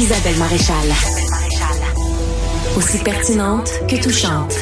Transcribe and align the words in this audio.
Isabelle 0.00 0.38
Maréchal. 0.38 0.76
Aussi 2.74 2.96
pertinente 3.04 3.70
que 3.86 4.02
touchante. 4.02 4.54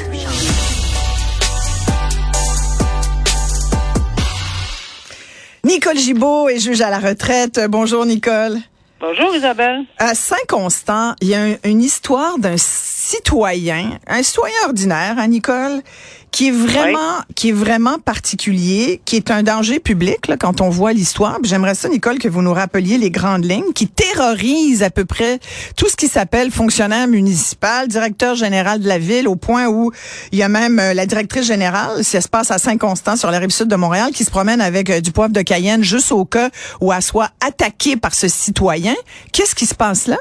Nicole 5.63 5.97
Gibaud 5.97 6.49
est 6.49 6.59
juge 6.59 6.81
à 6.81 6.91
la 6.91 6.99
retraite. 6.99 7.61
Bonjour 7.69 8.05
Nicole. 8.05 8.59
Bonjour 9.01 9.33
Isabelle. 9.33 9.85
À 9.99 10.17
Saint-Constant, 10.17 11.15
il 11.21 11.29
y 11.29 11.35
a 11.37 11.57
une 11.63 11.81
histoire 11.81 12.37
d'un 12.39 12.57
citoyen, 12.57 13.91
un 14.09 14.25
citoyen 14.25 14.57
ordinaire, 14.67 15.15
hein, 15.19 15.29
Nicole, 15.29 15.83
qui 16.31 16.49
est 16.49 16.53
vraiment, 16.53 17.21
qui 17.35 17.51
est 17.51 17.53
vraiment 17.53 17.99
particulier, 17.99 19.01
qui 19.05 19.17
est 19.17 19.31
un 19.31 19.43
danger 19.43 19.79
public 19.79 20.27
là, 20.29 20.37
quand 20.37 20.61
on 20.61 20.69
voit 20.69 20.93
l'histoire. 20.93 21.39
J'aimerais 21.43 21.75
ça, 21.75 21.89
Nicole, 21.89 22.19
que 22.19 22.29
vous 22.29 22.43
nous 22.43 22.53
rappeliez 22.53 22.99
les 22.99 23.11
grandes 23.11 23.45
lignes, 23.45 23.73
qui 23.75 23.87
terrorise 23.87 24.83
à 24.83 24.91
peu 24.91 25.05
près 25.05 25.39
tout 25.77 25.89
ce 25.89 25.97
qui 25.97 26.09
s'appelle 26.09 26.51
fonctionnaire 26.51 27.07
municipal, 27.09 27.89
directeur 27.89 28.35
général 28.35 28.81
de 28.81 28.89
la 28.89 28.99
ville, 28.99 29.29
au 29.29 29.37
point 29.37 29.69
où 29.69 29.93
il 30.33 30.39
y 30.39 30.43
a 30.43 30.49
même 30.49 30.79
euh, 30.79 30.93
la 30.93 31.07
directrice 31.07 31.47
générale, 31.47 32.05
ça 32.05 32.21
se 32.21 32.29
passe 32.29 32.51
à 32.51 32.59
Saint-Constant, 32.59 33.17
sur 33.17 33.31
la 33.31 33.39
rive 33.39 33.51
sud 33.51 33.69
de 33.69 33.77
Montréal, 33.77 34.11
qui 34.13 34.25
se 34.25 34.31
promène 34.31 34.61
avec 34.61 34.91
euh, 34.91 35.01
du 35.01 35.13
poivre 35.13 35.33
de 35.33 35.43
Cayenne 35.43 35.83
juste 35.83 36.13
au 36.13 36.25
cas 36.25 36.51
où 36.81 36.93
elle 36.93 37.03
soit 37.03 37.31
attaquée 37.41 37.97
par 37.97 38.15
ce 38.15 38.29
citoyen. 38.29 38.88
Qu'est-ce 39.33 39.55
qui 39.55 39.67
se 39.67 39.75
passe 39.75 40.07
là? 40.07 40.17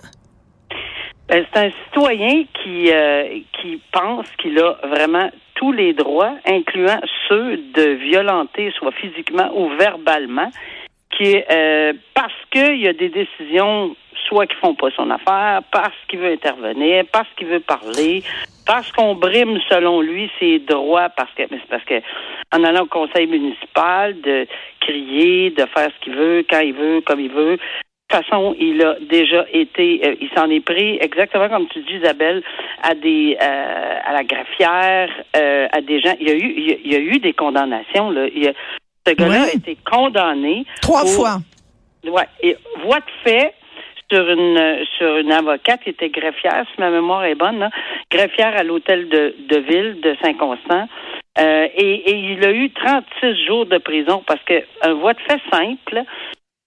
Ben, 1.30 1.45
c'est 1.52 1.59
un 1.59 1.71
citoyen 1.85 2.45
qui 2.63 2.89
euh, 2.91 3.39
qui 3.62 3.81
pense 3.91 4.27
qu'il 4.38 4.58
a 4.59 4.77
vraiment 4.84 5.30
tous 5.55 5.71
les 5.71 5.94
droits, 5.94 6.35
incluant 6.45 6.99
ceux 7.27 7.58
de 7.58 7.95
violenter, 7.95 8.72
soit 8.77 8.94
physiquement 8.94 9.49
ou 9.53 9.70
verbalement, 9.77 10.49
qui 11.11 11.35
euh, 11.52 11.94
parce 12.13 12.34
qu'il 12.52 12.77
y 12.77 12.88
a 12.88 12.94
des 12.94 13.09
décisions 13.09 13.95
soit 14.27 14.48
qui 14.48 14.55
font 14.55 14.75
pas 14.75 14.89
son 14.95 15.09
affaire, 15.09 15.61
parce 15.72 15.95
qu'il 16.08 16.20
veut 16.20 16.31
intervenir, 16.31 17.05
parce 17.11 17.27
qu'il 17.38 17.47
veut 17.47 17.59
parler, 17.59 18.23
parce 18.66 18.92
qu'on 18.92 19.16
brime 19.16 19.59
selon 19.70 20.02
lui 20.02 20.30
ses 20.39 20.59
droits, 20.59 21.09
parce 21.09 21.33
que 21.33 21.44
c'est 21.49 21.67
parce 21.70 21.83
que 21.86 22.02
en 22.53 22.64
allant 22.64 22.83
au 22.83 22.88
conseil 22.88 23.27
municipal 23.27 24.20
de 24.22 24.47
crier, 24.81 25.52
de 25.52 25.66
faire 25.66 25.89
ce 25.94 26.03
qu'il 26.03 26.16
veut, 26.16 26.45
quand 26.49 26.59
il 26.59 26.73
veut, 26.73 27.02
comme 27.02 27.20
il 27.20 27.31
veut, 27.31 27.58
toute 28.08 28.25
façon, 28.25 28.55
il 28.59 28.81
a 28.83 28.95
déjà 29.02 29.45
été, 29.52 30.02
euh, 30.05 30.16
il 30.22 30.30
s'en 30.36 30.50
est 30.50 30.61
pris 30.61 30.97
exactement 31.02 31.50
comme 31.50 31.67
tu 31.67 31.80
dis, 31.80 31.95
Isabelle, 31.95 32.41
à 32.81 32.95
des, 32.95 33.38
euh, 33.41 33.99
à 34.05 34.14
la 34.14 34.23
graffière, 34.23 35.09
euh, 35.36 35.67
à 35.72 35.81
des 35.81 35.99
gens. 35.99 36.14
Il 36.19 36.27
y 36.27 36.31
a 36.31 36.36
eu, 36.36 36.80
il 36.86 36.91
y 36.91 36.95
a, 36.95 36.99
eu 36.99 37.19
des 37.19 37.33
condamnations. 37.33 38.09
Là. 38.11 38.27
Il 38.33 38.53
ce 39.05 39.14
gars-là 39.14 39.44
a 39.44 39.55
été 39.55 39.77
condamné 39.89 40.66
trois 40.81 41.05
fois. 41.05 41.38
Ouais, 42.05 42.27
et 42.41 42.58
voix 42.83 42.99
de 42.99 43.30
fait 43.30 43.53
sur 44.09 44.30
une 44.30 44.86
sur 44.97 45.17
une 45.17 45.31
avocate 45.31 45.81
qui 45.83 45.89
était 45.89 46.09
greffière, 46.09 46.66
si 46.73 46.81
ma 46.81 46.89
mémoire 46.89 47.25
est 47.25 47.36
bonne, 47.36 47.59
là, 47.59 47.69
greffière 48.11 48.55
à 48.58 48.64
l'hôtel 48.64 49.08
de, 49.09 49.36
de 49.49 49.58
ville 49.59 49.99
de 50.02 50.16
Saint-Constant. 50.21 50.88
et, 51.38 51.69
et, 51.77 52.16
il 52.16 52.45
a 52.45 52.52
eu 52.52 52.69
36 52.71 53.45
jours 53.45 53.66
de 53.66 53.77
prison 53.77 54.23
parce 54.25 54.42
que 54.44 54.61
un 54.81 54.94
voix 54.94 55.14
de 55.14 55.19
fait 55.19 55.42
simple, 55.52 56.03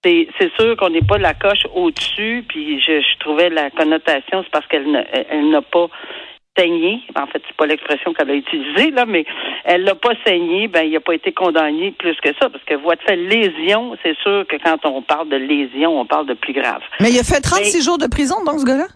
c'est, 0.03 0.51
sûr 0.59 0.75
qu'on 0.77 0.89
n'est 0.89 1.01
pas 1.01 1.17
la 1.17 1.33
coche 1.33 1.65
au-dessus, 1.75 2.43
puis 2.47 2.81
je, 2.81 3.19
trouvais 3.19 3.49
la 3.49 3.69
connotation, 3.69 4.43
c'est 4.43 4.51
parce 4.51 4.67
qu'elle 4.67 5.07
elle 5.29 5.49
n'a 5.49 5.61
pas 5.61 5.87
saigné. 6.57 7.01
En 7.15 7.27
fait, 7.27 7.41
c'est 7.47 7.55
pas 7.55 7.65
l'expression 7.65 8.13
qu'elle 8.13 8.29
a 8.29 8.33
utilisée, 8.33 8.91
là, 8.91 9.05
mais 9.05 9.25
elle 9.63 9.83
n'a 9.83 9.95
pas 9.95 10.13
saigné, 10.25 10.67
ben, 10.67 10.83
il 10.83 10.91
n'a 10.91 10.99
pas 10.99 11.13
été 11.13 11.31
condamné 11.31 11.91
plus 11.91 12.15
que 12.21 12.29
ça, 12.41 12.49
parce 12.49 12.63
que 12.65 12.75
voie 12.75 12.95
de 12.95 13.01
fait 13.01 13.15
lésion, 13.15 13.95
c'est 14.03 14.17
sûr 14.19 14.45
que 14.47 14.57
quand 14.57 14.85
on 14.85 15.01
parle 15.01 15.29
de 15.29 15.37
lésion, 15.37 15.99
on 15.99 16.05
parle 16.05 16.27
de 16.27 16.33
plus 16.33 16.53
grave. 16.53 16.81
Mais 16.99 17.11
il 17.11 17.19
a 17.19 17.23
fait 17.23 17.41
36 17.41 17.83
jours 17.83 17.97
de 17.97 18.07
prison, 18.07 18.43
donc, 18.45 18.59
ce 18.59 18.65
gars-là? 18.65 18.87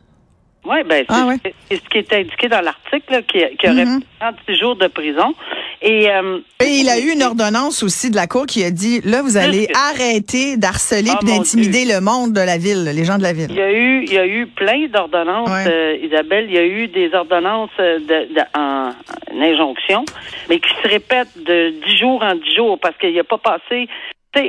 Oui, 0.65 0.77
ben, 0.85 1.05
ah, 1.09 1.27
c'est, 1.69 1.75
ce 1.77 1.89
qui 1.89 1.99
est 1.99 2.13
indiqué 2.13 2.47
dans 2.47 2.61
l'article, 2.61 3.23
qui, 3.23 3.43
qui 3.57 3.67
aurait 3.67 3.85
mm 3.85 4.01
36 4.19 4.55
jours 4.55 4.75
de 4.75 4.87
prison. 4.87 5.33
Et, 5.81 6.09
euh, 6.09 6.39
et 6.63 6.79
il 6.79 6.89
a 6.89 6.99
eu 6.99 7.11
une 7.11 7.21
ordonnance 7.21 7.83
aussi 7.83 8.09
de 8.09 8.15
la 8.15 8.27
Cour 8.27 8.45
qui 8.45 8.63
a 8.63 8.71
dit, 8.71 9.01
là, 9.01 9.21
vous 9.21 9.37
allez 9.37 9.67
arrêter 9.75 10.57
d'harceler 10.57 11.11
et 11.11 11.19
oh, 11.21 11.25
d'intimider 11.25 11.85
le 11.85 12.01
monde 12.01 12.33
de 12.33 12.39
la 12.39 12.57
ville, 12.57 12.85
les 12.85 13.03
gens 13.03 13.17
de 13.17 13.23
la 13.23 13.33
ville. 13.33 13.47
Il 13.49 13.57
y 13.57 13.61
a 13.61 13.71
eu, 13.71 14.03
il 14.03 14.13
y 14.13 14.17
a 14.17 14.25
eu 14.25 14.47
plein 14.47 14.87
d'ordonnances, 14.87 15.49
euh, 15.67 15.97
Isabelle. 16.01 16.45
Il 16.47 16.55
y 16.55 16.57
a 16.57 16.65
eu 16.65 16.87
des 16.87 17.13
ordonnances 17.13 17.69
euh, 17.79 17.99
de, 17.99 18.41
en, 18.57 18.93
injonction, 19.39 20.05
mais 20.49 20.59
qui 20.59 20.69
se 20.81 20.87
répètent 20.87 21.37
de 21.45 21.73
dix 21.85 21.97
jours 21.99 22.23
en 22.23 22.35
dix 22.35 22.55
jours 22.55 22.79
parce 22.79 22.97
qu'il 22.97 23.11
n'y 23.11 23.19
a 23.19 23.23
pas 23.23 23.37
passé 23.37 23.87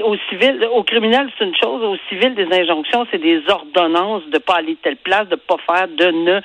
au 0.03 0.17
civil, 0.29 0.67
au 0.73 0.83
criminel, 0.83 1.31
c'est 1.39 1.45
une 1.45 1.55
chose. 1.55 1.83
Au 1.83 1.97
civil, 2.09 2.35
des 2.35 2.49
injonctions, 2.53 3.07
c'est 3.11 3.19
des 3.19 3.43
ordonnances 3.49 4.27
de 4.31 4.39
pas 4.39 4.57
aller 4.57 4.77
telle 4.83 4.97
place, 4.97 5.29
de 5.29 5.37
pas 5.37 5.57
faire, 5.67 5.89
de 5.89 6.07
ne 6.07 6.41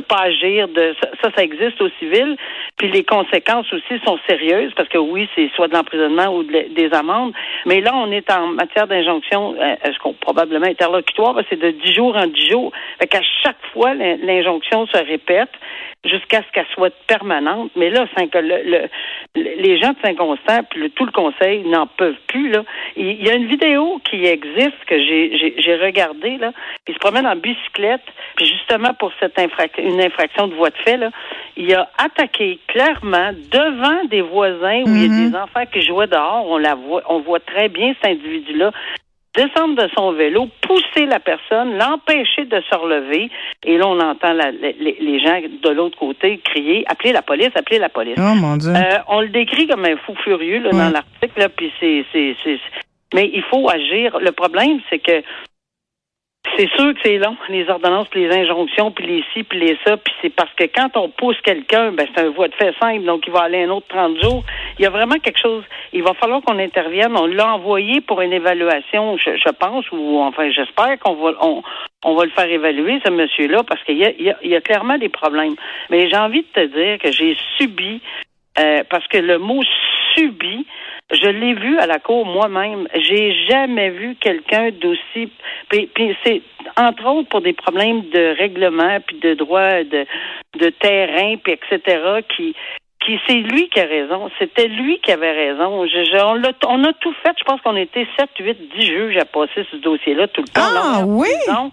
pas 0.00 0.22
agir, 0.22 0.68
de 0.68 0.94
ça, 1.20 1.28
ça 1.36 1.42
existe 1.42 1.80
au 1.82 1.88
civil. 1.98 2.36
Puis 2.78 2.90
les 2.90 3.04
conséquences 3.04 3.70
aussi 3.72 4.00
sont 4.04 4.18
sérieuses 4.26 4.72
parce 4.74 4.88
que 4.88 4.98
oui, 4.98 5.28
c'est 5.34 5.50
soit 5.54 5.68
de 5.68 5.74
l'emprisonnement 5.74 6.34
ou 6.34 6.42
des 6.44 6.88
amendes. 6.92 7.34
Mais 7.66 7.80
là, 7.80 7.92
on 7.94 8.10
est 8.10 8.30
en 8.30 8.48
matière 8.48 8.86
d'injonction, 8.86 9.54
euh, 9.60 9.74
est-ce 9.84 9.98
qu'on 9.98 10.14
probablement 10.14 10.66
interlocutoire, 10.66 11.36
c'est 11.50 11.60
de 11.60 11.70
dix 11.70 11.92
jours 11.92 12.16
en 12.16 12.26
dix 12.26 12.48
jours. 12.48 12.72
Fait 12.98 13.06
qu'à 13.06 13.20
chaque 13.42 13.60
fois, 13.72 13.92
l'injonction 13.94 14.86
se 14.86 14.98
répète 14.98 15.50
jusqu'à 16.04 16.42
ce 16.42 16.52
qu'elle 16.52 16.66
soit 16.74 16.92
permanente. 17.06 17.70
Mais 17.76 17.90
là, 17.90 18.06
le, 18.16 18.88
les 19.34 19.78
gens 19.78 19.90
de 19.90 19.96
Saint-Constant, 20.02 20.64
puis 20.70 20.90
tout 20.90 21.04
le 21.04 21.12
conseil 21.12 21.62
n'en 21.68 21.86
peuvent 21.86 22.20
plus. 22.26 22.50
Là. 22.50 22.64
Il 22.96 23.22
y 23.22 23.30
a 23.30 23.34
une 23.34 23.46
vidéo 23.46 24.00
qui 24.08 24.24
existe 24.24 24.84
que 24.86 24.98
j'ai 24.98 25.78
regardée. 25.80 26.38
Là. 26.38 26.52
Il 26.88 26.94
se 26.94 26.98
promène 26.98 27.26
en 27.26 27.36
bicyclette, 27.36 28.02
puis 28.36 28.46
justement 28.46 28.94
pour 28.94 29.12
cette 29.20 29.38
infraction, 29.38 29.81
une 29.82 30.00
infraction 30.00 30.48
de 30.48 30.54
voie 30.54 30.70
de 30.70 30.76
fait, 30.76 30.96
là, 30.96 31.10
il 31.56 31.74
a 31.74 31.88
attaqué 31.98 32.58
clairement 32.68 33.32
devant 33.50 34.04
des 34.08 34.22
voisins 34.22 34.82
où 34.84 34.88
il 34.88 35.02
y 35.02 35.04
a 35.04 35.08
mm-hmm. 35.08 35.30
des 35.30 35.36
enfants 35.36 35.64
qui 35.72 35.82
jouaient 35.82 36.06
dehors. 36.06 36.46
On 36.46 36.58
la 36.58 36.74
voit, 36.74 37.02
on 37.08 37.20
voit 37.20 37.40
très 37.40 37.68
bien 37.68 37.94
cet 38.00 38.12
individu-là 38.12 38.72
descendre 39.34 39.82
de 39.82 39.88
son 39.96 40.12
vélo, 40.12 40.48
pousser 40.60 41.06
la 41.06 41.18
personne, 41.18 41.78
l'empêcher 41.78 42.44
de 42.44 42.60
se 42.60 42.76
relever. 42.76 43.30
Et 43.64 43.78
là, 43.78 43.86
on 43.88 43.98
entend 44.00 44.32
les, 44.32 45.20
gens 45.20 45.40
de 45.40 45.70
l'autre 45.70 45.98
côté 45.98 46.38
crier 46.38 46.84
Appelez 46.86 47.12
la 47.12 47.22
police, 47.22 47.50
appelez 47.54 47.78
la 47.78 47.88
police. 47.88 48.16
Oh 48.18 48.34
mon 48.34 48.56
Dieu. 48.56 48.70
Euh, 48.70 48.98
on 49.08 49.20
le 49.20 49.28
décrit 49.28 49.66
comme 49.66 49.84
un 49.84 49.96
fou 49.96 50.14
furieux 50.22 50.60
là, 50.60 50.70
dans 50.70 50.90
l'article, 50.90 51.48
puis 51.56 51.72
c'est. 51.80 52.04
Mais 53.14 53.30
il 53.32 53.42
faut 53.42 53.68
agir. 53.68 54.18
Le 54.20 54.32
problème, 54.32 54.80
c'est 54.88 54.98
que 54.98 55.22
c'est 56.56 56.68
sûr 56.76 56.92
que 56.94 57.00
c'est 57.04 57.18
long, 57.18 57.36
les 57.48 57.68
ordonnances, 57.68 58.08
les 58.14 58.30
injonctions, 58.30 58.90
puis 58.90 59.06
les 59.06 59.24
ci, 59.32 59.42
puis 59.42 59.58
les 59.58 59.78
ça, 59.86 59.96
puis 59.96 60.12
c'est 60.20 60.30
parce 60.30 60.52
que 60.54 60.64
quand 60.64 60.96
on 60.96 61.08
pousse 61.08 61.40
quelqu'un, 61.42 61.92
ben 61.92 62.06
c'est 62.14 62.22
un 62.22 62.30
voie 62.30 62.48
de 62.48 62.54
fait 62.54 62.74
simple, 62.80 63.04
donc 63.04 63.26
il 63.26 63.32
va 63.32 63.40
aller 63.40 63.64
un 63.64 63.70
autre 63.70 63.86
30 63.88 64.20
jours. 64.22 64.44
Il 64.78 64.82
y 64.82 64.86
a 64.86 64.90
vraiment 64.90 65.16
quelque 65.16 65.38
chose. 65.38 65.64
Il 65.92 66.02
va 66.02 66.14
falloir 66.14 66.42
qu'on 66.42 66.58
intervienne. 66.58 67.16
On 67.16 67.26
l'a 67.26 67.54
envoyé 67.54 68.00
pour 68.00 68.20
une 68.20 68.32
évaluation, 68.32 69.16
je, 69.16 69.50
pense, 69.52 69.90
ou 69.92 70.20
enfin 70.20 70.50
j'espère 70.50 70.98
qu'on 70.98 71.14
va 71.14 71.32
on, 71.40 71.62
on 72.04 72.14
va 72.14 72.24
le 72.24 72.30
faire 72.30 72.50
évaluer, 72.50 73.00
ce 73.04 73.10
monsieur-là, 73.10 73.62
parce 73.62 73.82
qu'il 73.84 73.98
y 73.98 74.04
a, 74.04 74.10
il 74.10 74.50
y, 74.50 74.56
a, 74.56 74.60
clairement 74.60 74.98
des 74.98 75.08
problèmes. 75.08 75.54
Mais 75.90 76.08
j'ai 76.08 76.16
envie 76.16 76.42
de 76.42 76.62
te 76.62 76.66
dire 76.66 76.98
que 76.98 77.12
j'ai 77.12 77.36
subi, 77.56 78.00
euh, 78.58 78.82
parce 78.90 79.06
que 79.08 79.18
le 79.18 79.38
mot 79.38 79.62
subi, 80.14 80.66
je 81.10 81.28
l'ai 81.28 81.54
vu 81.54 81.78
à 81.78 81.86
la 81.86 81.98
cour 81.98 82.24
moi-même. 82.24 82.88
J'ai 82.94 83.34
jamais 83.48 83.90
vu 83.90 84.16
quelqu'un 84.16 84.70
d'aussi. 84.70 85.30
Puis, 85.68 85.90
c'est 86.24 86.42
entre 86.76 87.06
autres 87.06 87.28
pour 87.28 87.42
des 87.42 87.52
problèmes 87.52 88.08
de 88.10 88.36
règlement 88.38 88.98
puis 89.06 89.18
de 89.18 89.34
droit 89.34 89.82
de 89.84 90.06
de 90.58 90.68
terrain 90.68 91.36
puis 91.42 91.54
etc. 91.54 92.20
qui 92.34 92.54
qui 93.04 93.18
c'est 93.26 93.34
lui 93.34 93.68
qui 93.68 93.80
a 93.80 93.84
raison. 93.84 94.30
C'était 94.38 94.68
lui 94.68 95.00
qui 95.00 95.12
avait 95.12 95.32
raison. 95.32 95.82
on, 95.82 95.84
a, 95.84 96.52
on, 96.68 96.84
a, 96.84 96.92
tout 96.94 97.14
fait. 97.22 97.34
Je 97.38 97.44
pense 97.44 97.60
qu'on 97.60 97.76
était 97.76 98.06
7, 98.18 98.30
8, 98.38 98.58
10 98.78 98.86
juges 98.86 99.16
à 99.16 99.24
passer 99.24 99.66
ce 99.70 99.76
dossier-là 99.76 100.28
tout 100.28 100.42
le 100.42 100.48
temps. 100.48 100.60
Ah 100.62 101.02
oui? 101.04 101.28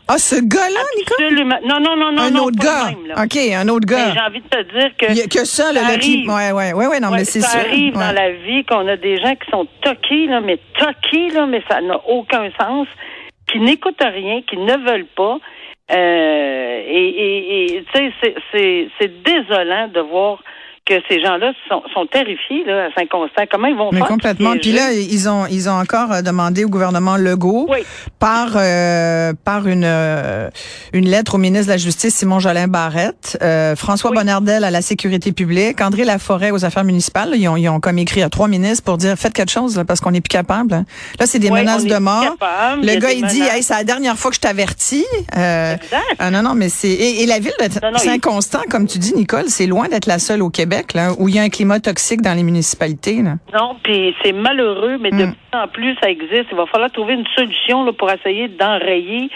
Ah, 0.07 0.17
ce 0.17 0.35
gars-là, 0.35 0.79
Absolument. 1.19 1.59
Non, 1.63 1.79
non, 1.79 1.95
non, 1.95 2.11
non. 2.11 2.21
Un 2.23 2.31
non, 2.31 2.43
autre 2.45 2.59
gars. 2.59 2.91
OK, 3.23 3.37
un 3.37 3.67
autre 3.69 3.85
gars. 3.85 4.13
J'ai 4.13 4.19
envie 4.19 4.41
de 4.41 4.47
te 4.47 4.61
dire 4.77 4.91
que. 4.97 5.05
Il 5.11 5.17
y 5.17 5.21
a 5.21 5.27
que 5.27 5.45
ça, 5.45 5.71
le 5.71 5.97
qui. 5.99 6.27
Ouais, 6.27 6.51
ouais, 6.51 6.73
ouais, 6.73 6.87
ouais, 6.87 6.99
non, 6.99 7.11
mais 7.11 7.25
c'est 7.25 7.41
ça. 7.41 7.49
Ça 7.49 7.59
arrive 7.59 7.93
dans 7.93 8.11
la 8.11 8.31
vie 8.31 8.63
qu'on 8.65 8.87
a 8.87 8.97
des 8.97 9.17
gens 9.17 9.35
qui 9.35 9.49
sont 9.51 9.67
toqués, 9.81 10.27
là, 10.27 10.41
mais 10.41 10.59
toqués, 10.77 11.29
là, 11.29 11.45
mais 11.45 11.61
ça 11.69 11.81
n'a 11.81 11.99
aucun 12.07 12.49
sens, 12.59 12.87
qui 13.51 13.59
n'écoutent 13.59 14.01
rien, 14.01 14.41
qui 14.41 14.57
ne 14.57 14.77
veulent 14.77 15.07
pas. 15.15 15.37
Euh, 15.91 16.81
et, 16.85 17.07
et, 17.07 17.75
et 17.77 17.83
tu 17.93 18.13
sais, 18.21 18.87
c'est 18.99 19.23
désolant 19.23 19.87
de 19.87 20.01
voir 20.01 20.43
que 20.89 20.95
ces 21.07 21.21
gens-là 21.21 21.53
sont, 21.69 21.83
sont, 21.93 22.05
terrifiés 22.07 22.63
là, 22.65 22.85
à 22.85 22.99
Saint-Constant. 22.99 23.43
Comment 23.51 23.67
ils 23.67 23.75
vont 23.75 23.91
Mais 23.93 24.01
complètement. 24.01 24.53
Puis 24.59 24.71
là, 24.71 24.91
ils 24.91 25.29
ont 25.29 25.45
ils 25.45 25.69
ont 25.69 25.79
encore 25.79 26.11
euh, 26.11 26.21
demandé 26.21 26.65
au 26.65 26.69
gouvernement 26.69 27.15
Legault 27.15 27.69
par 28.17 28.53
euh, 28.55 29.33
par 29.45 29.67
une 29.67 29.83
euh, 29.85 30.49
une 30.93 31.07
lettre 31.07 31.35
au 31.35 31.37
ministre 31.37 31.67
de 31.67 31.71
la 31.73 31.77
Justice 31.77 32.15
Simon 32.15 32.39
Jolin 32.39 32.67
Barrette, 32.67 33.37
euh, 33.43 33.75
François 33.75 34.11
Bonnardel 34.11 34.63
à 34.63 34.71
la 34.71 34.81
sécurité 34.81 35.31
publique, 35.31 35.79
André 35.81 36.05
Laforêt 36.05 36.51
aux 36.51 36.65
affaires 36.65 36.83
municipales. 36.83 37.33
Ils 37.35 37.47
ont 37.47 37.55
ils 37.55 37.69
ont 37.69 37.79
comme 37.79 37.99
écrit 37.99 38.23
à 38.23 38.29
trois 38.29 38.47
ministres 38.47 38.83
pour 38.83 38.97
dire 38.97 39.15
faites 39.15 39.33
quelque 39.33 39.51
chose 39.51 39.83
parce 39.87 39.99
qu'on 39.99 40.11
n'est 40.11 40.21
plus 40.21 40.29
capable. 40.29 40.73
Hein. 40.73 40.85
Là, 41.19 41.27
c'est 41.27 41.39
des 41.39 41.51
menaces 41.51 41.85
de 41.85 41.97
mort. 41.97 42.35
Le 42.81 42.99
gars 42.99 43.11
il 43.11 43.25
dit 43.27 43.41
hey, 43.41 43.61
c'est 43.61 43.75
la 43.75 43.83
dernière 43.83 44.17
fois 44.17 44.31
que 44.31 44.35
je 44.35 44.41
t'avertis. 44.41 45.05
Euh, 45.37 45.75
ah, 46.17 46.31
non 46.31 46.41
non 46.41 46.55
mais 46.55 46.69
c'est 46.69 46.89
et, 46.89 47.25
la 47.27 47.37
ville 47.37 47.53
de 47.59 47.97
Saint-Constant 47.99 48.63
comme 48.69 48.87
tu 48.87 48.97
dis 48.97 49.13
Nicole, 49.13 49.45
c'est 49.49 49.67
loin 49.67 49.87
d'être 49.87 50.07
la 50.07 50.17
seule 50.17 50.41
au 50.41 50.49
Québec 50.49 50.78
où 51.19 51.29
il 51.29 51.35
y 51.35 51.39
a 51.39 51.43
un 51.43 51.49
climat 51.49 51.79
toxique 51.79 52.21
dans 52.21 52.33
les 52.33 52.43
municipalités. 52.43 53.21
Non, 53.21 53.75
puis 53.83 54.15
c'est 54.23 54.33
malheureux, 54.33 54.97
mais 54.99 55.11
de 55.11 55.25
hmm. 55.25 55.33
plus 55.33 55.59
en 55.59 55.67
plus, 55.67 55.95
ça 56.01 56.09
existe. 56.09 56.45
Il 56.51 56.57
va 56.57 56.65
falloir 56.65 56.91
trouver 56.91 57.13
une 57.13 57.27
solution 57.35 57.83
là, 57.83 57.93
pour 57.93 58.09
essayer 58.11 58.47
d'enrayer 58.47 59.29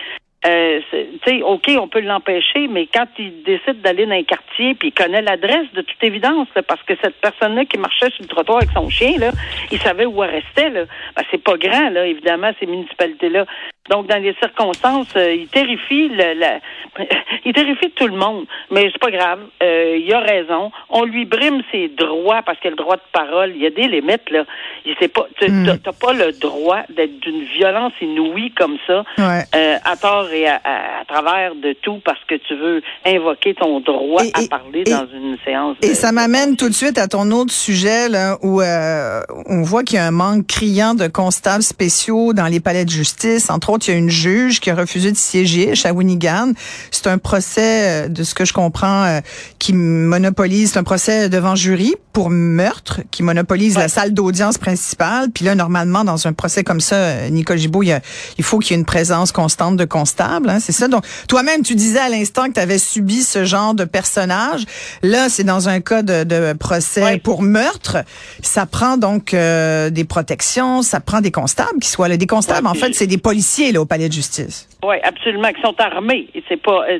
euh, 0.45 0.81
sais, 1.25 1.41
OK, 1.41 1.71
on 1.79 1.87
peut 1.87 2.01
l'empêcher, 2.01 2.67
mais 2.67 2.87
quand 2.93 3.07
il 3.17 3.43
décide 3.43 3.81
d'aller 3.81 4.05
dans 4.05 4.11
un 4.11 4.23
quartier, 4.23 4.75
puis 4.75 4.89
il 4.89 4.93
connaît 4.93 5.21
l'adresse 5.21 5.71
de 5.73 5.81
toute 5.81 6.03
évidence, 6.03 6.49
parce 6.67 6.83
que 6.83 6.93
cette 7.01 7.15
personne-là 7.21 7.63
qui 7.65 7.77
marchait 7.77 8.09
sur 8.11 8.23
le 8.23 8.27
trottoir 8.27 8.57
avec 8.57 8.71
son 8.71 8.89
chien, 8.89 9.17
là, 9.17 9.31
il 9.71 9.79
savait 9.79 10.05
où 10.05 10.21
elle 10.21 10.31
restait. 10.31 10.69
Là. 10.69 10.83
Ben, 11.15 11.23
c'est 11.31 11.41
pas 11.41 11.57
grand, 11.57 11.89
là, 11.89 12.05
évidemment, 12.05 12.51
ces 12.59 12.65
municipalités-là. 12.65 13.45
Donc, 13.89 14.07
dans 14.07 14.21
les 14.21 14.33
circonstances, 14.35 15.07
euh, 15.17 15.33
il 15.33 15.47
terrifie 15.47 16.07
le, 16.07 16.39
la, 16.39 16.59
il 17.45 17.53
terrifie 17.53 17.91
tout 17.91 18.07
le 18.07 18.15
monde. 18.15 18.45
Mais 18.71 18.89
c'est 18.91 18.99
pas 18.99 19.11
grave. 19.11 19.39
Euh, 19.61 19.97
il 19.99 20.13
a 20.13 20.19
raison. 20.19 20.71
On 20.89 21.03
lui 21.03 21.25
brime 21.25 21.61
ses 21.71 21.89
droits 21.89 22.41
parce 22.45 22.59
qu'il 22.59 22.69
a 22.69 22.71
le 22.71 22.77
droit 22.77 22.95
de 22.95 23.01
parole. 23.11 23.51
Il 23.55 23.61
y 23.61 23.65
a 23.65 23.71
des 23.71 23.87
limites, 23.87 24.29
là. 24.31 24.45
Il 24.85 24.95
sait 24.99 25.07
pas, 25.09 25.27
tu 25.39 25.49
hmm. 25.49 25.77
t'as 25.83 25.91
pas 25.91 26.13
le 26.13 26.31
droit 26.31 26.79
d'être 26.95 27.19
d'une 27.19 27.43
violence 27.43 27.93
inouïe 28.01 28.51
comme 28.51 28.77
ça, 28.87 29.03
euh, 29.19 29.75
à 29.83 29.97
tort 29.97 30.29
et 30.31 30.47
à, 30.47 30.59
travers 31.07 31.55
de 31.55 31.73
tout 31.81 32.01
parce 32.03 32.19
que 32.27 32.35
tu 32.35 32.55
veux 32.55 32.81
invoquer 33.05 33.53
ton 33.53 33.79
droit 33.79 34.23
à 34.33 34.47
parler 34.49 34.83
dans 34.83 35.07
une 35.13 35.37
séance. 35.45 35.77
Et 35.81 35.93
ça 35.93 36.11
m'amène 36.11 36.55
tout 36.55 36.69
de 36.69 36.73
suite 36.73 36.97
à 36.97 37.07
ton 37.07 37.31
autre 37.31 37.53
sujet, 37.53 38.09
là, 38.09 38.37
où 38.41 38.61
euh, 38.61 39.21
on 39.47 39.61
voit 39.61 39.83
qu'il 39.83 39.97
y 39.97 39.99
a 39.99 40.05
un 40.05 40.11
manque 40.11 40.47
criant 40.47 40.95
de 40.95 41.07
constables 41.07 41.63
spéciaux 41.63 42.33
dans 42.33 42.47
les 42.47 42.59
palais 42.59 42.85
de 42.85 42.89
justice, 42.89 43.49
entre 43.49 43.72
il 43.77 43.91
y 43.91 43.93
a 43.93 43.97
une 43.97 44.09
juge 44.09 44.59
qui 44.59 44.69
a 44.69 44.75
refusé 44.75 45.11
de 45.11 45.17
siéger 45.17 45.71
à 45.71 45.75
Shawinigan. 45.75 46.53
C'est 46.91 47.07
un 47.07 47.17
procès, 47.17 48.05
euh, 48.05 48.07
de 48.07 48.23
ce 48.23 48.35
que 48.35 48.45
je 48.45 48.53
comprends, 48.53 49.03
euh, 49.03 49.19
qui 49.59 49.73
monopolise, 49.73 50.75
un 50.77 50.83
procès 50.83 51.29
devant 51.29 51.55
jury 51.55 51.95
pour 52.11 52.29
meurtre, 52.29 53.01
qui 53.11 53.23
monopolise 53.23 53.75
la 53.75 53.87
salle 53.87 54.13
d'audience 54.13 54.57
principale. 54.57 55.31
Puis 55.31 55.45
là, 55.45 55.55
normalement, 55.55 56.03
dans 56.03 56.27
un 56.27 56.33
procès 56.33 56.63
comme 56.63 56.79
ça, 56.79 56.95
euh, 56.95 57.29
Nicole 57.29 57.57
Gibault, 57.57 57.83
il, 57.83 57.99
il 58.37 58.43
faut 58.43 58.59
qu'il 58.59 58.71
y 58.71 58.73
ait 58.75 58.79
une 58.79 58.85
présence 58.85 59.31
constante 59.31 59.77
de 59.77 59.85
constable. 59.85 60.49
Hein, 60.49 60.59
c'est 60.59 60.71
ça. 60.71 60.87
Donc, 60.87 61.05
toi-même, 61.27 61.63
tu 61.63 61.75
disais 61.75 61.99
à 61.99 62.09
l'instant 62.09 62.45
que 62.45 62.53
tu 62.53 62.59
avais 62.59 62.77
subi 62.77 63.23
ce 63.23 63.45
genre 63.45 63.73
de 63.73 63.85
personnage. 63.85 64.65
Là, 65.01 65.29
c'est 65.29 65.43
dans 65.43 65.69
un 65.69 65.79
cas 65.79 66.03
de, 66.03 66.53
procès 66.53 67.19
pour 67.23 67.41
meurtre. 67.41 67.97
Ça 68.41 68.65
prend 68.65 68.97
donc 68.97 69.31
des 69.33 70.05
protections, 70.07 70.81
ça 70.81 70.99
prend 70.99 71.21
des 71.21 71.31
constables 71.31 71.79
qui 71.81 71.89
soient 71.89 72.07
là. 72.07 72.17
Des 72.17 72.27
constables, 72.27 72.67
en 72.67 72.73
fait, 72.73 72.93
c'est 72.93 73.07
des 73.07 73.17
policiers 73.17 73.62
au 73.77 73.85
palais 73.85 74.07
de 74.07 74.13
justice. 74.13 74.67
Oui, 74.83 74.95
absolument, 75.03 75.51
qui 75.51 75.61
sont 75.61 75.79
armés. 75.79 76.27
C'est 76.47 76.61
pas, 76.61 76.85
euh, 76.89 76.99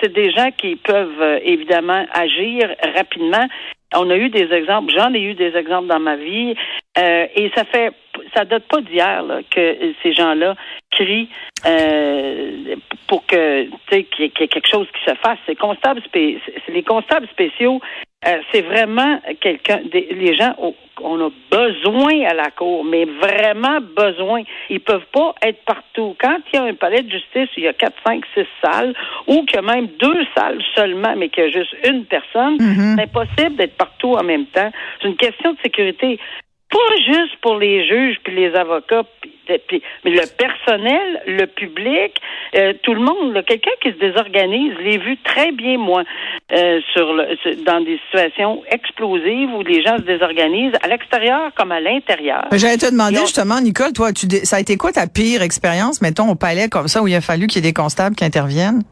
c'est 0.00 0.12
des 0.12 0.30
gens 0.30 0.50
qui 0.56 0.76
peuvent 0.76 1.20
euh, 1.20 1.38
évidemment 1.44 2.04
agir 2.12 2.74
rapidement. 2.94 3.46
On 3.94 4.08
a 4.10 4.16
eu 4.16 4.28
des 4.28 4.52
exemples, 4.52 4.92
j'en 4.96 5.12
ai 5.14 5.20
eu 5.20 5.34
des 5.34 5.56
exemples 5.56 5.88
dans 5.88 5.98
ma 5.98 6.16
vie, 6.16 6.54
euh, 6.96 7.26
et 7.34 7.50
ça 7.56 7.64
fait, 7.64 7.92
ça 8.34 8.44
date 8.44 8.64
pas 8.68 8.80
d'hier 8.82 9.24
que 9.50 9.94
ces 10.02 10.12
gens-là 10.12 10.54
crient 10.92 11.28
pour 13.08 13.26
que, 13.26 13.64
tu 13.64 13.70
sais, 13.90 14.04
qu'il 14.04 14.26
y 14.26 14.28
ait 14.28 14.48
quelque 14.48 14.68
chose 14.68 14.86
qui 14.94 15.10
se 15.10 15.16
fasse. 15.16 15.38
C'est 15.46 15.56
constables, 15.56 16.02
les 16.14 16.82
constables 16.84 17.26
spéciaux 17.28 17.80
euh, 18.26 18.38
c'est 18.52 18.60
vraiment 18.60 19.18
quelqu'un, 19.40 19.80
les 19.92 20.34
gens, 20.36 20.54
on 21.02 21.20
a 21.20 21.30
besoin 21.50 22.26
à 22.28 22.34
la 22.34 22.50
cour, 22.50 22.84
mais 22.84 23.06
vraiment 23.06 23.80
besoin. 23.80 24.42
Ils 24.68 24.80
peuvent 24.80 25.06
pas 25.10 25.34
être 25.42 25.64
partout. 25.64 26.14
Quand 26.20 26.36
il 26.52 26.56
y 26.56 26.58
a 26.58 26.64
un 26.64 26.74
palais 26.74 27.02
de 27.02 27.10
justice, 27.10 27.48
il 27.56 27.64
y 27.64 27.68
a 27.68 27.72
quatre, 27.72 27.96
cinq, 28.06 28.22
six 28.34 28.46
salles, 28.62 28.94
ou 29.26 29.44
qu'il 29.44 29.56
y 29.56 29.58
a 29.58 29.62
même 29.62 29.86
deux 29.98 30.26
salles 30.36 30.60
seulement, 30.74 31.14
mais 31.16 31.30
qu'il 31.30 31.44
y 31.44 31.46
a 31.46 31.50
juste 31.50 31.74
une 31.84 32.04
personne, 32.04 32.58
mm-hmm. 32.58 32.96
c'est 32.96 33.02
impossible 33.04 33.56
d'être 33.56 33.76
partout 33.78 34.12
en 34.12 34.22
même 34.22 34.46
temps. 34.46 34.70
C'est 35.00 35.08
une 35.08 35.16
question 35.16 35.52
de 35.52 35.58
sécurité 35.62 36.18
pas 36.70 36.96
juste 37.04 37.36
pour 37.42 37.58
les 37.58 37.86
juges 37.86 38.16
puis 38.22 38.34
les 38.34 38.54
avocats, 38.54 39.02
mais 40.04 40.10
le 40.10 40.22
personnel, 40.36 41.22
le 41.26 41.46
public, 41.46 42.20
euh, 42.54 42.72
tout 42.82 42.94
le 42.94 43.00
monde. 43.00 43.42
Quelqu'un 43.46 43.70
qui 43.82 43.90
se 43.90 43.98
désorganise, 43.98 44.74
l'ai 44.78 44.98
vu 44.98 45.16
très 45.24 45.50
bien 45.52 45.78
moi 45.78 46.04
euh, 46.52 46.80
sur 46.92 47.12
le, 47.12 47.64
dans 47.64 47.80
des 47.80 47.98
situations 48.06 48.62
explosives 48.70 49.52
où 49.52 49.62
les 49.62 49.82
gens 49.82 49.96
se 49.96 50.02
désorganisent 50.02 50.78
à 50.82 50.88
l'extérieur 50.88 51.50
comme 51.56 51.72
à 51.72 51.80
l'intérieur. 51.80 52.46
J'allais 52.52 52.76
te 52.76 52.90
demander 52.90 53.16
justement, 53.16 53.60
Nicole, 53.60 53.92
toi, 53.92 54.12
tu 54.12 54.26
ça 54.44 54.56
a 54.56 54.60
été 54.60 54.76
quoi 54.76 54.92
ta 54.92 55.06
pire 55.06 55.42
expérience, 55.42 56.00
mettons 56.00 56.30
au 56.30 56.34
palais 56.34 56.68
comme 56.68 56.88
ça 56.88 57.02
où 57.02 57.08
il 57.08 57.14
a 57.14 57.20
fallu 57.20 57.46
qu'il 57.46 57.64
y 57.64 57.66
ait 57.66 57.70
des 57.70 57.74
constables 57.74 58.14
qui 58.14 58.24
interviennent? 58.24 58.82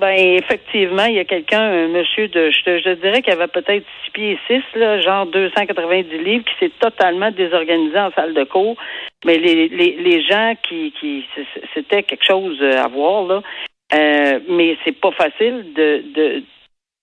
Ben 0.00 0.16
effectivement, 0.18 1.04
il 1.04 1.14
y 1.14 1.18
a 1.20 1.24
quelqu'un, 1.24 1.60
un 1.60 1.88
monsieur 1.88 2.26
de, 2.28 2.50
je, 2.50 2.78
je 2.78 2.94
dirais 2.94 3.22
qu'il 3.22 3.32
avait 3.32 3.46
peut-être 3.46 3.86
six 4.04 4.10
pieds 4.10 4.38
six, 4.48 4.62
là, 4.74 5.00
genre 5.00 5.26
290 5.26 6.18
livres, 6.18 6.44
qui 6.44 6.54
s'est 6.58 6.72
totalement 6.80 7.30
désorganisé 7.30 7.98
en 7.98 8.10
salle 8.12 8.34
de 8.34 8.44
cours. 8.44 8.76
Mais 9.24 9.38
les, 9.38 9.68
les, 9.68 9.96
les 9.96 10.22
gens 10.22 10.54
qui, 10.68 10.92
qui 11.00 11.24
c'était 11.74 12.02
quelque 12.02 12.24
chose 12.24 12.60
à 12.62 12.88
voir 12.88 13.24
là. 13.24 13.42
Euh, 13.94 14.40
mais 14.48 14.76
c'est 14.84 14.98
pas 14.98 15.12
facile 15.12 15.72
de, 15.74 16.02
de 16.14 16.42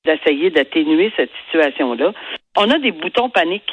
d'essayer 0.04 0.50
d'atténuer 0.50 1.12
cette 1.16 1.30
situation-là. 1.46 2.12
On 2.58 2.70
a 2.72 2.80
des 2.80 2.92
boutons 2.92 3.30
paniques. 3.30 3.72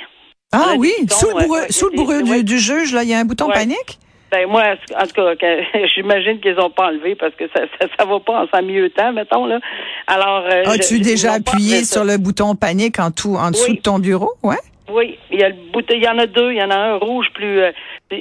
Ah 0.52 0.74
oui, 0.78 0.92
sous 1.10 1.28
le 1.28 1.44
bourreau, 1.44 1.60
sous 1.70 1.90
le 1.90 1.96
bourreau 1.96 2.42
du, 2.42 2.58
juge, 2.58 2.92
là, 2.94 3.02
il 3.02 3.10
y 3.10 3.14
a 3.14 3.18
un 3.18 3.24
bouton 3.24 3.48
panique? 3.48 3.98
Ben 4.30 4.46
moi, 4.46 4.74
en 4.94 5.06
tout 5.06 5.14
cas, 5.14 5.46
j'imagine 5.94 6.40
qu'ils 6.40 6.58
ont 6.60 6.70
pas 6.70 6.88
enlevé 6.88 7.14
parce 7.14 7.34
que 7.34 7.44
ça, 7.54 7.62
ça, 7.98 8.04
va 8.04 8.20
pas 8.20 8.46
en 8.52 8.62
mieux 8.62 8.90
temps, 8.90 9.12
mettons 9.12 9.46
là. 9.46 9.58
Alors. 10.06 10.44
Euh, 10.50 10.64
As-tu 10.66 11.00
déjà 11.00 11.34
appuyé 11.34 11.84
sur 11.84 12.04
le 12.04 12.18
bouton 12.18 12.54
panique 12.54 12.98
en 12.98 13.10
tout, 13.10 13.36
en 13.36 13.50
dessous 13.50 13.74
de 13.74 13.80
ton 13.80 13.98
bureau, 13.98 14.32
ouais? 14.42 14.56
Oui, 14.90 15.18
il 15.30 15.40
y 15.40 15.44
a 15.44 15.50
le 15.50 15.54
bouton, 15.72 15.94
il 15.94 16.02
y 16.02 16.08
en 16.08 16.18
a 16.18 16.26
deux, 16.26 16.52
il 16.52 16.58
y 16.58 16.62
en 16.62 16.70
a 16.70 16.76
un 16.76 16.96
rouge 16.96 17.28
plus. 17.34 17.60
Euh, 17.60 17.72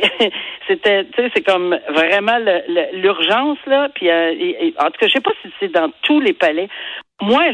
c'était, 0.67 1.05
tu 1.05 1.21
sais, 1.21 1.31
c'est 1.33 1.45
comme 1.45 1.77
vraiment 1.89 2.37
l'urgence 2.93 3.59
là. 3.67 3.89
Puis 3.95 4.09
euh, 4.09 4.33
en 4.79 4.85
tout 4.85 4.99
cas, 4.99 5.07
je 5.07 5.13
sais 5.13 5.21
pas 5.21 5.31
si 5.41 5.49
c'est 5.59 5.71
dans 5.71 5.89
tous 6.03 6.19
les 6.19 6.33
palais. 6.33 6.67
Moi, 7.19 7.45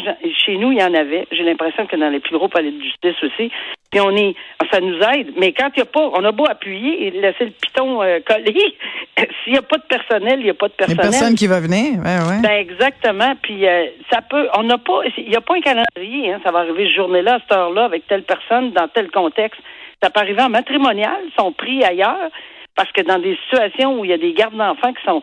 chez 0.46 0.58
nous, 0.58 0.74
il 0.74 0.80
y 0.80 0.84
en 0.84 0.94
avait. 0.94 1.26
J'ai 1.32 1.44
l'impression 1.44 1.86
que 1.86 1.96
dans 1.96 2.10
les 2.10 2.20
plus 2.20 2.38
gros 2.38 2.50
palais 2.50 2.72
de 2.72 2.82
justice 2.82 3.24
aussi. 3.24 3.50
Puis 3.92 4.02
on 4.02 4.14
est, 4.16 4.36
ça 4.72 4.82
nous 4.82 5.00
aide. 5.00 5.34
Mais 5.38 5.54
quand 5.54 5.70
il 5.76 5.80
n'y 5.80 5.84
a 5.84 5.86
pas, 5.86 6.10
on 6.14 6.26
a 6.26 6.32
beau 6.32 6.46
appuyer 6.50 7.08
et 7.08 7.12
laisser 7.12 7.46
le 7.46 7.52
piton 7.52 8.02
euh, 8.02 8.20
coller, 8.26 8.76
s'il 9.44 9.54
n'y 9.54 9.60
a 9.60 9.62
pas 9.62 9.78
de 9.78 9.84
personnel, 9.84 10.40
il 10.40 10.46
n'y 10.46 10.50
a 10.50 10.54
pas 10.54 10.68
de 10.68 10.74
personnel. 10.74 11.06
Il 11.06 11.10
n'y 11.10 11.16
a 11.16 11.20
personne 11.20 11.36
qui 11.36 11.48
va 11.48 11.60
venir. 11.60 12.00
Ouais, 12.00 12.20
ouais. 12.28 12.42
Ben 12.42 12.60
exactement. 12.60 13.34
Puis 13.42 13.68
euh, 13.68 13.86
ça 14.12 14.22
peut, 14.22 14.48
on 14.58 14.64
n'a 14.64 14.78
pas, 14.78 15.02
il 15.18 15.30
n'y 15.30 15.36
a 15.36 15.42
pas 15.42 15.56
un 15.56 15.62
calendrier. 15.62 16.34
Hein, 16.34 16.42
ça 16.44 16.52
va 16.52 16.60
arriver 16.60 16.88
ce 16.88 16.96
journée-là, 16.96 17.36
à 17.36 17.40
cette 17.40 17.52
heure-là, 17.52 17.86
avec 17.86 18.08
telle 18.08 18.24
personne, 18.24 18.72
dans 18.72 18.88
tel 18.88 19.12
contexte. 19.12 19.60
Ça 20.02 20.10
peut 20.10 20.20
arriver 20.20 20.42
en 20.42 20.50
matrimonial, 20.50 21.18
sont 21.38 21.52
pris 21.52 21.84
ailleurs. 21.84 22.30
Parce 22.76 22.92
que 22.92 23.02
dans 23.02 23.20
des 23.20 23.38
situations 23.44 24.00
où 24.00 24.06
il 24.06 24.10
y 24.10 24.14
a 24.14 24.18
des 24.18 24.34
gardes 24.34 24.58
d'enfants 24.58 24.94
qui 24.94 25.04
sont 25.06 25.22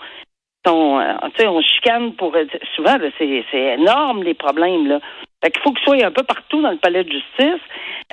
on, 0.69 1.01
euh, 1.01 1.47
on 1.47 1.63
chicane 1.63 2.13
pour 2.15 2.35
euh, 2.37 2.45
souvent 2.77 2.97
c'est, 3.19 3.45
c'est 3.51 3.75
énorme 3.79 4.23
les 4.23 4.35
problèmes 4.35 4.87
là. 4.87 5.01
Fait 5.43 5.51
qu'il 5.51 5.63
faut 5.63 5.73
qu'ils 5.73 5.85
soient 5.85 6.07
un 6.07 6.11
peu 6.11 6.23
partout 6.23 6.61
dans 6.61 6.71
le 6.71 6.77
palais 6.77 7.05
de 7.05 7.11
justice. 7.11 7.63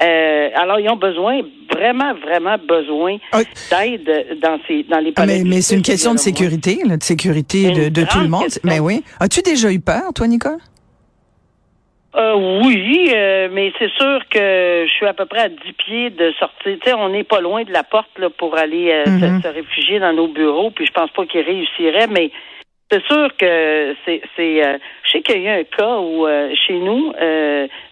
Euh, 0.02 0.50
alors 0.56 0.80
ils 0.80 0.90
ont 0.90 0.96
besoin 0.96 1.42
vraiment 1.74 2.14
vraiment 2.14 2.58
besoin 2.58 3.18
ah 3.32 3.42
d'aide 3.72 4.40
dans 4.40 4.60
ces 4.68 4.84
dans 4.84 5.00
les 5.00 5.12
ah, 5.16 5.22
palais. 5.22 5.40
mais, 5.40 5.56
mais 5.56 5.62
c'est 5.62 5.76
une 5.76 5.82
question 5.82 6.14
de 6.14 6.20
sécurité, 6.20 6.80
de 6.86 7.04
sécurité 7.04 7.72
de, 7.72 7.90
de 7.90 8.06
tout 8.06 8.20
le 8.20 8.30
monde. 8.30 8.48
Mais 8.64 8.80
oui. 8.80 9.04
As-tu 9.20 9.42
déjà 9.42 9.72
eu 9.72 9.80
peur, 9.80 10.14
toi, 10.14 10.28
Nicole? 10.28 10.60
Euh, 12.18 12.34
oui, 12.64 13.12
euh, 13.14 13.48
mais 13.52 13.72
c'est 13.78 13.92
sûr 13.92 14.22
que 14.30 14.86
je 14.88 14.92
suis 14.92 15.06
à 15.06 15.14
peu 15.14 15.26
près 15.26 15.42
à 15.42 15.50
10 15.50 15.58
pieds 15.74 16.10
de 16.10 16.32
sortir. 16.40 16.58
Tu 16.64 16.80
sais, 16.84 16.94
on 16.94 17.10
n'est 17.10 17.24
pas 17.24 17.42
loin 17.42 17.64
de 17.64 17.72
la 17.72 17.84
porte 17.84 18.18
là, 18.18 18.30
pour 18.32 18.58
aller 18.58 18.92
euh, 18.92 19.10
mhm. 19.10 19.42
se, 19.44 19.48
réfugier 19.48 20.00
dans 20.00 20.14
nos 20.14 20.28
bureaux, 20.28 20.72
puis 20.72 20.88
je 20.88 20.92
pense 20.92 21.12
pas 21.12 21.26
qu'il 21.28 21.42
réussirait, 21.42 22.08
mais 22.08 22.32
c'est 22.90 23.04
sûr 23.06 23.30
que 23.38 23.96
c'est 24.06 24.22
c'est 24.36 24.62
je 25.04 25.12
sais 25.12 25.22
qu'il 25.22 25.42
y 25.42 25.48
a 25.48 25.58
eu 25.58 25.62
un 25.62 25.64
cas 25.64 25.98
où 25.98 26.26
chez 26.68 26.80
nous 26.80 27.12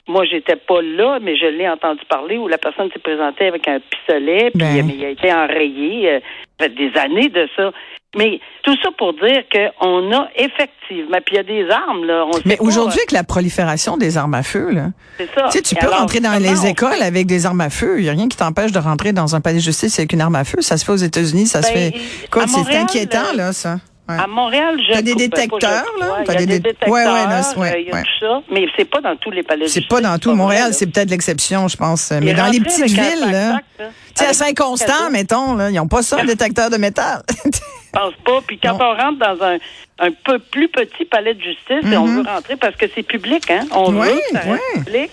moi 0.08 0.26
j'étais 0.26 0.56
pas 0.56 0.82
là 0.82 1.20
mais 1.22 1.36
je 1.36 1.48
l'ai 1.48 1.68
entendu 1.68 2.02
parler 2.08 2.38
où 2.38 2.48
la 2.48 2.58
personne 2.58 2.90
s'est 2.92 3.00
présentée 3.00 3.48
avec 3.48 3.68
un 3.68 3.80
pistolet 3.80 4.52
puis 4.52 4.60
ben. 4.60 4.90
il 4.90 5.06
a 5.06 5.10
été 5.10 5.34
enrayé 5.34 6.22
ça 6.60 6.68
fait 6.68 6.76
des 6.76 6.92
années 6.98 7.30
de 7.30 7.48
ça 7.56 7.72
Mais 8.18 8.40
tout 8.64 8.76
ça 8.82 8.90
pour 8.98 9.14
dire 9.14 9.44
qu'on 9.52 10.12
a 10.14 10.30
effectivement, 10.36 11.18
puis 11.26 11.34
il 11.34 11.36
y 11.36 11.40
a 11.40 11.44
des 11.44 11.70
armes, 11.70 12.06
là. 12.06 12.26
On 12.26 12.40
Mais 12.46 12.58
aujourd'hui, 12.60 13.00
avec 13.00 13.12
la 13.12 13.24
prolifération 13.24 13.98
des 13.98 14.18
armes 14.18 14.36
à 14.36 14.44
feu, 14.44 14.72
là. 14.72 14.88
C'est 15.18 15.30
ça. 15.36 15.48
Tu 15.52 15.58
sais, 15.58 15.62
tu 15.62 15.76
peux 15.76 15.90
rentrer 15.90 16.22
dans 16.22 16.42
les 16.42 16.66
écoles 16.66 17.02
avec 17.02 17.28
des 17.28 17.46
armes 17.46 17.62
à 17.62 17.70
feu. 17.70 17.96
Il 17.98 18.04
n'y 18.04 18.10
a 18.10 18.14
rien 18.14 18.30
qui 18.30 18.38
t'empêche 18.38 18.72
de 18.72 18.80
rentrer 18.80 19.12
dans 19.12 19.36
un 19.36 19.42
palais 19.42 19.58
de 19.58 19.64
justice 19.64 20.00
avec 20.00 20.14
une 20.14 20.22
arme 20.22 20.36
à 20.36 20.46
feu. 20.46 20.62
Ça 20.62 20.78
se 20.78 20.86
fait 20.86 20.94
aux 20.94 20.96
États-Unis, 20.96 21.48
ça 21.48 21.62
se 21.62 21.74
Ben, 21.74 21.92
fait. 21.92 22.30
Quoi, 22.32 22.48
c'est 22.48 22.76
inquiétant, 22.76 23.34
euh, 23.34 23.38
là, 23.38 23.54
ça. 23.54 23.78
Ouais. 24.08 24.16
À 24.20 24.28
Montréal, 24.28 24.80
je 24.88 24.94
T'as 24.94 25.02
des 25.02 25.16
détecteurs, 25.16 25.84
là? 26.00 26.18
T'as 26.26 26.34
des 26.36 26.46
des 26.46 26.46
dé- 26.46 26.60
détecteurs, 26.60 26.90
ouais, 26.90 27.06
ouais, 27.06 27.08
là, 27.08 27.42
ouais, 27.58 27.82
il 27.82 27.88
y 27.88 27.92
a 27.92 27.96
ouais. 27.96 28.04
tout 28.04 28.26
ça, 28.28 28.42
mais 28.52 28.68
c'est 28.78 28.86
pas 28.86 29.02
dans 29.02 29.16
tous 29.16 29.32
les 29.32 29.42
palais 29.42 29.68
C'est 29.68 29.88
pas 29.88 30.00
dans 30.00 30.20
tout. 30.20 30.36
Montréal, 30.36 30.74
c'est 30.76 30.86
peut-être 30.86 31.10
l'exception, 31.10 31.68
je 31.68 31.76
pense. 31.76 32.12
Mais 32.22 32.34
dans 32.36 32.46
les 32.48 32.60
petites 32.60 32.86
villes, 32.86 33.32
là. 33.32 33.60
Tu 33.80 33.84
sais, 34.24 34.28
à 34.28 34.34
Saint-Constant, 34.34 35.10
mettons, 35.12 35.56
là, 35.56 35.70
ils 35.72 35.76
n'ont 35.76 35.88
pas 35.88 36.02
ça, 36.04 36.18
un 36.22 36.26
détecteur 36.26 36.70
de 36.70 36.78
métal. 36.78 37.24
Je 37.96 38.00
pense 38.00 38.14
pas. 38.26 38.40
Puis 38.46 38.60
quand 38.60 38.78
Non. 38.78 38.86
on 38.86 38.96
rentre 38.96 39.20
dans 39.20 39.44
un, 39.46 39.58
un 40.00 40.12
peu 40.12 40.40
plus 40.40 40.68
petit 40.68 41.06
palais 41.06 41.34
de 41.34 41.42
justice 41.42 41.92
et 41.92 41.98
on 41.98 42.06
veut 42.06 42.24
rentrer 42.24 42.56
parce 42.58 42.76
que 42.76 42.86
c'est 42.94 43.04
public, 43.04 43.50
hein? 43.50 43.66
On. 43.74 43.94
Oui, 43.96 44.08
veut, 44.34 44.40
oui. 44.52 44.84
public. 44.84 45.12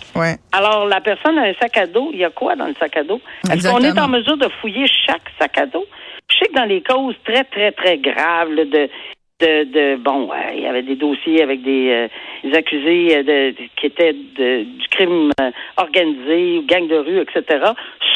Alors, 0.53 0.87
la 0.87 1.01
personne 1.01 1.39
a 1.39 1.43
un 1.43 1.55
sac 1.61 1.77
à 1.77 1.87
dos. 1.87 2.11
Il 2.13 2.19
y 2.19 2.25
a 2.25 2.31
quoi 2.31 2.57
dans 2.57 2.67
le 2.67 2.75
sac 2.79 2.97
à 2.97 3.05
dos? 3.05 3.21
Est-ce 3.51 3.69
qu'on 3.69 3.81
est 3.81 3.99
en 3.99 4.09
mesure 4.09 4.37
de 4.37 4.49
fouiller 4.61 4.87
chaque 5.07 5.23
sac 5.39 5.57
à 5.59 5.67
dos? 5.67 5.85
Je 6.31 6.39
sais 6.39 6.47
que 6.47 6.55
dans 6.55 6.65
les 6.65 6.83
causes 6.83 7.17
très, 7.25 7.45
très, 7.45 7.73
très 7.73 7.99
graves 7.99 8.51
là, 8.53 8.65
de, 8.65 8.89
de, 9.43 9.65
de 9.65 9.97
bon, 9.97 10.31
euh, 10.31 10.53
il 10.55 10.63
y 10.63 10.67
avait 10.67 10.83
des 10.83 10.97
dossiers 10.97 11.43
avec 11.43 11.63
des, 11.63 11.89
euh, 11.91 12.09
des 12.49 12.55
accusés 12.57 13.17
euh, 13.17 13.23
de, 13.23 13.51
de- 13.57 13.69
qui 13.77 13.87
étaient 13.87 14.13
de- 14.13 14.63
du 14.65 14.89
crime 14.91 15.31
organisé, 15.77 16.59
ou 16.59 16.63
gang 16.67 16.87
de 16.89 16.97
rue, 16.97 17.21
etc. 17.21 17.65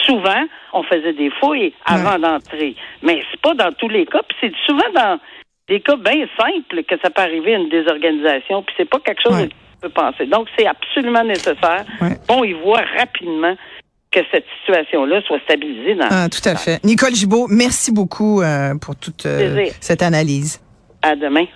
Souvent, 0.04 0.44
on 0.72 0.82
faisait 0.84 1.12
des 1.12 1.30
fouilles 1.40 1.72
avant 1.84 2.18
d'entrer. 2.18 2.74
Mais 3.02 3.20
c'est 3.30 3.40
pas 3.40 3.54
dans 3.54 3.72
tous 3.72 3.88
les 3.88 4.06
cas. 4.06 4.20
Puis 4.28 4.36
c'est 4.40 4.52
souvent 4.66 4.90
dans 4.94 5.18
des 5.68 5.80
cas 5.80 5.96
bien 5.96 6.26
simples 6.38 6.84
que 6.84 6.94
ça 7.02 7.10
peut 7.10 7.22
arriver 7.22 7.54
à 7.54 7.58
une 7.58 7.68
désorganisation. 7.68 8.62
Puis 8.62 8.74
c'est 8.78 8.88
pas 8.88 9.00
quelque 9.00 9.22
chose 9.22 9.36
Ouais. 9.36 9.48
que 9.48 9.52
tu 9.52 9.80
peux 9.82 9.88
penser. 9.88 10.26
Donc, 10.26 10.46
c'est 10.56 10.66
absolument 10.66 11.24
nécessaire. 11.24 11.84
Ouais. 12.00 12.16
Bon, 12.28 12.44
il 12.44 12.54
voit 12.56 12.82
rapidement 12.98 13.54
que 14.12 14.20
cette 14.30 14.46
situation-là 14.60 15.20
soit 15.26 15.40
stabilisée 15.44 15.96
dans 15.96 16.06
Ah, 16.10 16.28
tout 16.30 16.46
à 16.48 16.54
fait. 16.54 16.82
Nicole 16.84 17.14
Gibault, 17.14 17.48
merci 17.50 17.92
beaucoup 17.92 18.40
euh, 18.40 18.74
pour 18.80 18.94
toute 18.96 19.26
euh, 19.26 19.66
cette 19.80 20.02
analyse. 20.02 20.60
À 21.06 21.14
demain. 21.14 21.46